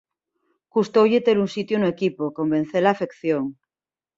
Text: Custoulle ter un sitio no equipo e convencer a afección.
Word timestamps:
Custoulle 0.73 1.19
ter 1.27 1.35
un 1.43 1.49
sitio 1.55 1.75
no 1.79 1.87
equipo 1.95 2.21
e 2.27 2.35
convencer 2.39 2.83
a 2.85 2.91
afección. 2.95 3.43